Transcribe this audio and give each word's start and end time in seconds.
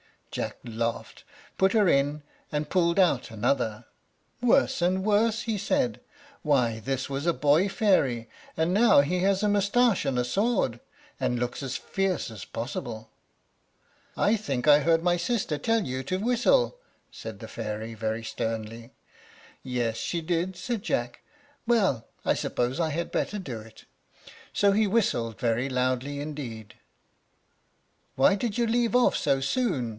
Jack 0.31 0.57
laughed, 0.63 1.25
put 1.59 1.73
her 1.73 1.87
in, 1.89 2.23
and 2.53 2.69
pulled 2.69 2.97
out 2.97 3.29
another. 3.29 3.85
"Worse 4.41 4.81
and 4.81 5.03
worse," 5.03 5.41
he 5.41 5.57
said; 5.57 5.99
"why, 6.41 6.79
this 6.79 7.09
was 7.09 7.27
a 7.27 7.33
boy 7.33 7.67
fairy, 7.67 8.29
and 8.55 8.73
now 8.73 9.01
he 9.01 9.19
has 9.19 9.43
a 9.43 9.49
mustache 9.49 10.05
and 10.05 10.17
a 10.17 10.23
sword, 10.23 10.79
and 11.19 11.37
looks 11.37 11.61
as 11.61 11.75
fierce 11.75 12.31
as 12.31 12.45
possible!" 12.45 13.11
"I 14.15 14.37
think 14.37 14.67
I 14.69 14.79
heard 14.79 15.03
my 15.03 15.17
sister 15.17 15.57
tell 15.57 15.83
you 15.83 16.01
to 16.03 16.17
whistle?" 16.17 16.77
said 17.11 17.39
this 17.39 17.51
fairy, 17.51 17.93
very 17.93 18.23
sternly. 18.23 18.93
"Yes, 19.63 19.97
she 19.97 20.21
did," 20.21 20.55
said 20.55 20.81
Jack. 20.81 21.19
"Well, 21.67 22.07
I 22.25 22.35
suppose 22.35 22.79
I 22.79 22.89
had 22.89 23.11
better 23.11 23.37
do 23.37 23.59
it." 23.59 23.83
So 24.53 24.71
he 24.71 24.87
whistled 24.87 25.37
very 25.39 25.67
loudly 25.69 26.21
indeed. 26.21 26.75
"Why 28.15 28.33
did 28.35 28.57
you 28.57 28.65
leave 28.65 28.95
off 28.95 29.15
so 29.17 29.41
soon?" 29.41 29.81